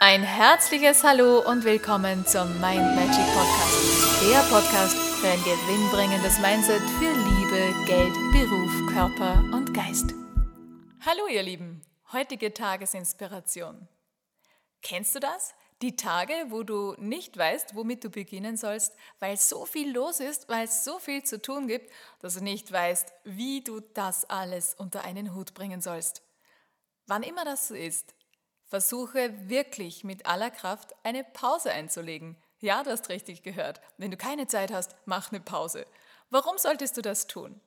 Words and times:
Ein 0.00 0.22
herzliches 0.22 1.02
Hallo 1.02 1.40
und 1.40 1.64
willkommen 1.64 2.24
zum 2.24 2.48
Mind 2.60 2.94
Magic 2.94 3.26
Podcast. 3.34 4.22
Der 4.30 4.38
Podcast 4.48 4.96
für 4.96 5.26
ein 5.26 5.42
gewinnbringendes 5.42 6.38
Mindset 6.38 6.82
für 7.00 7.10
Liebe, 7.10 7.74
Geld, 7.84 8.14
Beruf, 8.30 8.70
Körper 8.92 9.42
und 9.52 9.74
Geist. 9.74 10.14
Hallo 11.04 11.26
ihr 11.28 11.42
Lieben, 11.42 11.82
heutige 12.12 12.54
Tagesinspiration. 12.54 13.88
Kennst 14.82 15.16
du 15.16 15.18
das? 15.18 15.52
Die 15.82 15.96
Tage, 15.96 16.32
wo 16.50 16.62
du 16.62 16.94
nicht 16.98 17.36
weißt, 17.36 17.74
womit 17.74 18.04
du 18.04 18.10
beginnen 18.10 18.56
sollst, 18.56 18.94
weil 19.18 19.36
so 19.36 19.66
viel 19.66 19.92
los 19.92 20.20
ist, 20.20 20.48
weil 20.48 20.66
es 20.66 20.84
so 20.84 21.00
viel 21.00 21.24
zu 21.24 21.42
tun 21.42 21.66
gibt, 21.66 21.90
dass 22.20 22.34
du 22.34 22.44
nicht 22.44 22.70
weißt, 22.70 23.12
wie 23.24 23.64
du 23.64 23.80
das 23.80 24.24
alles 24.30 24.74
unter 24.74 25.04
einen 25.04 25.34
Hut 25.34 25.54
bringen 25.54 25.80
sollst. 25.80 26.22
Wann 27.08 27.24
immer 27.24 27.44
das 27.44 27.66
so 27.66 27.74
ist, 27.74 28.14
versuche 28.68 29.48
wirklich 29.48 30.04
mit 30.04 30.26
aller 30.26 30.50
Kraft 30.50 30.94
eine 31.02 31.24
Pause 31.24 31.72
einzulegen. 31.72 32.36
Ja, 32.60 32.82
du 32.82 32.90
hast 32.90 33.08
richtig 33.08 33.42
gehört. 33.42 33.80
Wenn 33.96 34.10
du 34.10 34.16
keine 34.16 34.46
Zeit 34.46 34.72
hast, 34.72 34.94
mach 35.04 35.32
eine 35.32 35.40
Pause. 35.40 35.86
Warum 36.30 36.58
solltest 36.58 36.96
du 36.96 37.02
das 37.02 37.26
tun? 37.26 37.60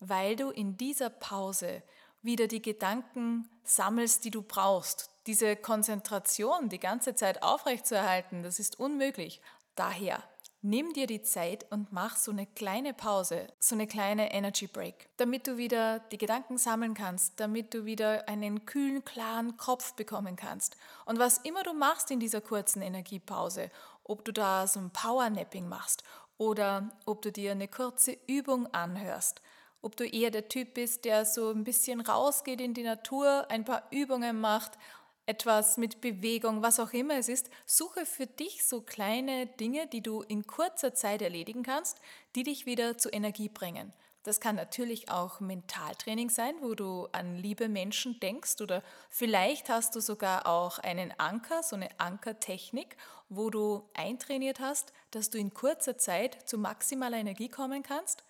Weil 0.00 0.36
du 0.36 0.50
in 0.50 0.76
dieser 0.76 1.10
Pause 1.10 1.82
wieder 2.22 2.46
die 2.46 2.62
Gedanken 2.62 3.48
sammelst, 3.64 4.24
die 4.24 4.30
du 4.30 4.42
brauchst. 4.42 5.10
Diese 5.26 5.56
Konzentration 5.56 6.68
die 6.68 6.80
ganze 6.80 7.14
Zeit 7.14 7.42
aufrechtzuerhalten, 7.42 8.42
das 8.42 8.58
ist 8.58 8.78
unmöglich. 8.78 9.40
Daher 9.74 10.22
nimm 10.62 10.92
dir 10.92 11.08
die 11.08 11.22
Zeit 11.22 11.66
und 11.70 11.92
mach 11.92 12.16
so 12.16 12.30
eine 12.30 12.46
kleine 12.46 12.94
Pause, 12.94 13.48
so 13.58 13.74
eine 13.74 13.88
kleine 13.88 14.32
Energy 14.32 14.68
Break, 14.68 15.08
damit 15.16 15.46
du 15.48 15.56
wieder 15.56 15.98
die 15.98 16.18
Gedanken 16.18 16.56
sammeln 16.56 16.94
kannst, 16.94 17.38
damit 17.40 17.74
du 17.74 17.84
wieder 17.84 18.28
einen 18.28 18.64
kühlen, 18.64 19.04
klaren 19.04 19.56
Kopf 19.56 19.94
bekommen 19.94 20.36
kannst. 20.36 20.76
Und 21.04 21.18
was 21.18 21.38
immer 21.38 21.64
du 21.64 21.74
machst 21.74 22.10
in 22.12 22.20
dieser 22.20 22.40
kurzen 22.40 22.80
Energiepause, 22.80 23.70
ob 24.04 24.24
du 24.24 24.32
da 24.32 24.66
so 24.68 24.78
ein 24.78 24.90
Powernapping 24.90 25.68
machst 25.68 26.04
oder 26.38 26.90
ob 27.06 27.22
du 27.22 27.32
dir 27.32 27.52
eine 27.52 27.68
kurze 27.68 28.16
Übung 28.28 28.66
anhörst, 28.72 29.42
ob 29.80 29.96
du 29.96 30.06
eher 30.06 30.30
der 30.30 30.48
Typ 30.48 30.74
bist, 30.74 31.04
der 31.04 31.24
so 31.24 31.50
ein 31.50 31.64
bisschen 31.64 32.00
rausgeht 32.00 32.60
in 32.60 32.72
die 32.72 32.84
Natur, 32.84 33.46
ein 33.50 33.64
paar 33.64 33.82
Übungen 33.90 34.40
macht, 34.40 34.78
etwas 35.26 35.76
mit 35.76 36.00
Bewegung, 36.00 36.62
was 36.62 36.80
auch 36.80 36.92
immer 36.92 37.16
es 37.16 37.28
ist, 37.28 37.50
suche 37.66 38.06
für 38.06 38.26
dich 38.26 38.64
so 38.64 38.80
kleine 38.80 39.46
Dinge, 39.46 39.86
die 39.86 40.02
du 40.02 40.22
in 40.22 40.46
kurzer 40.46 40.94
Zeit 40.94 41.22
erledigen 41.22 41.62
kannst, 41.62 41.98
die 42.34 42.42
dich 42.42 42.66
wieder 42.66 42.98
zu 42.98 43.08
Energie 43.10 43.48
bringen. 43.48 43.92
Das 44.24 44.38
kann 44.38 44.54
natürlich 44.54 45.10
auch 45.10 45.40
Mentaltraining 45.40 46.30
sein, 46.30 46.54
wo 46.60 46.74
du 46.74 47.08
an 47.10 47.36
liebe 47.36 47.68
Menschen 47.68 48.20
denkst 48.20 48.60
oder 48.60 48.82
vielleicht 49.10 49.68
hast 49.68 49.96
du 49.96 50.00
sogar 50.00 50.46
auch 50.46 50.78
einen 50.78 51.12
Anker, 51.18 51.64
so 51.64 51.74
eine 51.74 51.88
Ankertechnik, 51.98 52.96
wo 53.28 53.50
du 53.50 53.88
eintrainiert 53.94 54.60
hast, 54.60 54.92
dass 55.10 55.30
du 55.30 55.38
in 55.38 55.54
kurzer 55.54 55.98
Zeit 55.98 56.48
zu 56.48 56.56
maximaler 56.56 57.16
Energie 57.16 57.48
kommen 57.48 57.82
kannst 57.82 58.22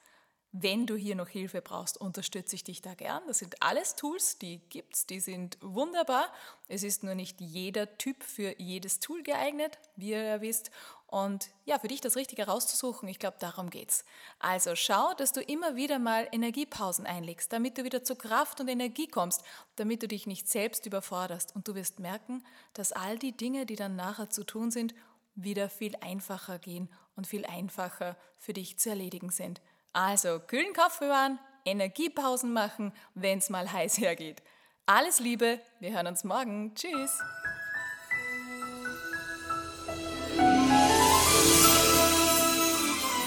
wenn 0.52 0.86
du 0.86 0.96
hier 0.96 1.14
noch 1.14 1.28
Hilfe 1.28 1.62
brauchst, 1.62 1.98
unterstütze 1.98 2.56
ich 2.56 2.62
dich 2.62 2.82
da 2.82 2.92
gern. 2.94 3.22
Das 3.26 3.38
sind 3.38 3.62
alles 3.62 3.96
Tools, 3.96 4.36
die 4.36 4.58
gibt's, 4.68 5.06
die 5.06 5.18
sind 5.18 5.56
wunderbar. 5.62 6.30
Es 6.68 6.82
ist 6.82 7.02
nur 7.02 7.14
nicht 7.14 7.40
jeder 7.40 7.96
Typ 7.96 8.22
für 8.22 8.54
jedes 8.60 9.00
Tool 9.00 9.22
geeignet, 9.22 9.78
wie 9.96 10.10
ihr 10.10 10.22
ja 10.22 10.40
wisst. 10.42 10.70
Und 11.06 11.48
ja, 11.64 11.78
für 11.78 11.88
dich 11.88 12.02
das 12.02 12.16
Richtige 12.16 12.46
rauszusuchen, 12.46 13.08
ich 13.08 13.18
glaube, 13.18 13.38
darum 13.40 13.70
geht's. 13.70 14.04
Also 14.40 14.76
schau, 14.76 15.14
dass 15.14 15.32
du 15.32 15.40
immer 15.40 15.74
wieder 15.74 15.98
mal 15.98 16.28
Energiepausen 16.32 17.06
einlegst, 17.06 17.50
damit 17.50 17.78
du 17.78 17.84
wieder 17.84 18.04
zu 18.04 18.14
Kraft 18.14 18.60
und 18.60 18.68
Energie 18.68 19.08
kommst, 19.08 19.42
damit 19.76 20.02
du 20.02 20.08
dich 20.08 20.26
nicht 20.26 20.48
selbst 20.48 20.84
überforderst. 20.84 21.56
Und 21.56 21.66
du 21.66 21.74
wirst 21.74 21.98
merken, 21.98 22.44
dass 22.74 22.92
all 22.92 23.18
die 23.18 23.34
Dinge, 23.34 23.64
die 23.64 23.76
dann 23.76 23.96
nachher 23.96 24.28
zu 24.28 24.44
tun 24.44 24.70
sind, 24.70 24.94
wieder 25.34 25.70
viel 25.70 25.96
einfacher 25.96 26.58
gehen 26.58 26.90
und 27.16 27.26
viel 27.26 27.46
einfacher 27.46 28.16
für 28.36 28.52
dich 28.52 28.78
zu 28.78 28.90
erledigen 28.90 29.30
sind. 29.30 29.62
Also 29.92 30.40
kühlen 30.40 30.72
Kopf 30.72 31.00
bewahren, 31.00 31.38
Energiepausen 31.64 32.52
machen, 32.52 32.92
wenn 33.14 33.38
es 33.38 33.50
mal 33.50 33.70
heiß 33.70 33.98
hergeht. 33.98 34.42
Alles 34.86 35.20
Liebe, 35.20 35.60
wir 35.80 35.92
hören 35.92 36.06
uns 36.06 36.24
morgen. 36.24 36.74
Tschüss. 36.74 37.20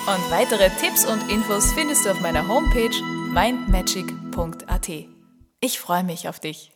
Und 0.07 0.31
weitere 0.31 0.69
Tipps 0.79 1.05
und 1.05 1.31
Infos 1.31 1.73
findest 1.73 2.05
du 2.05 2.11
auf 2.11 2.19
meiner 2.19 2.47
Homepage 2.47 2.95
mindmagic.at. 3.31 4.89
Ich 5.61 5.79
freue 5.79 6.03
mich 6.03 6.29
auf 6.29 6.39
dich. 6.39 6.74